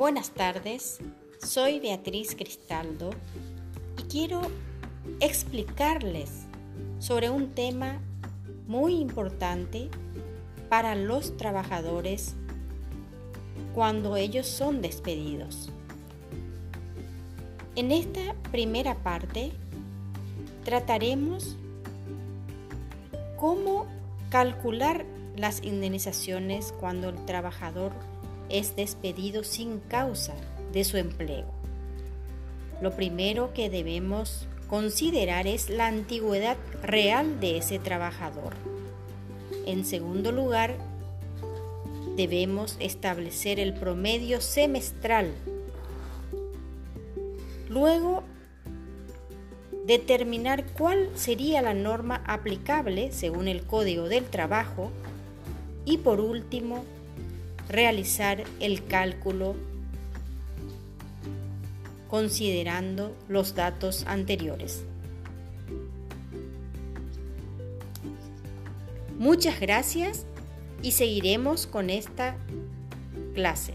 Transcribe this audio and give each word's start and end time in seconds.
Buenas 0.00 0.30
tardes, 0.30 0.98
soy 1.42 1.78
Beatriz 1.78 2.34
Cristaldo 2.34 3.10
y 3.98 4.04
quiero 4.04 4.40
explicarles 5.20 6.46
sobre 6.98 7.28
un 7.28 7.50
tema 7.50 8.00
muy 8.66 8.94
importante 8.94 9.90
para 10.70 10.94
los 10.94 11.36
trabajadores 11.36 12.34
cuando 13.74 14.16
ellos 14.16 14.46
son 14.46 14.80
despedidos. 14.80 15.70
En 17.76 17.92
esta 17.92 18.34
primera 18.50 18.94
parte 19.02 19.52
trataremos 20.64 21.58
cómo 23.36 23.86
calcular 24.30 25.04
las 25.36 25.62
indemnizaciones 25.62 26.72
cuando 26.80 27.10
el 27.10 27.22
trabajador 27.26 27.92
es 28.50 28.76
despedido 28.76 29.44
sin 29.44 29.80
causa 29.80 30.34
de 30.72 30.84
su 30.84 30.96
empleo. 30.96 31.46
Lo 32.80 32.92
primero 32.96 33.52
que 33.52 33.70
debemos 33.70 34.46
considerar 34.68 35.46
es 35.46 35.68
la 35.68 35.86
antigüedad 35.88 36.56
real 36.82 37.40
de 37.40 37.58
ese 37.58 37.78
trabajador. 37.78 38.54
En 39.66 39.84
segundo 39.84 40.32
lugar, 40.32 40.76
debemos 42.16 42.76
establecer 42.80 43.60
el 43.60 43.74
promedio 43.74 44.40
semestral. 44.40 45.32
Luego, 47.68 48.22
determinar 49.86 50.64
cuál 50.72 51.08
sería 51.14 51.62
la 51.62 51.74
norma 51.74 52.22
aplicable 52.26 53.12
según 53.12 53.48
el 53.48 53.62
Código 53.62 54.08
del 54.08 54.24
Trabajo 54.24 54.90
y 55.84 55.98
por 55.98 56.20
último, 56.20 56.84
realizar 57.70 58.42
el 58.58 58.84
cálculo 58.84 59.54
considerando 62.08 63.16
los 63.28 63.54
datos 63.54 64.04
anteriores. 64.06 64.84
Muchas 69.18 69.60
gracias 69.60 70.26
y 70.82 70.92
seguiremos 70.92 71.66
con 71.66 71.90
esta 71.90 72.36
clase. 73.34 73.74